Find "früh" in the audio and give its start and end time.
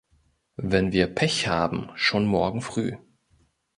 2.63-2.93